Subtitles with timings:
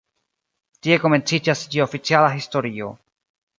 [0.87, 2.93] Tie komenciĝas ĝia oficiala historio.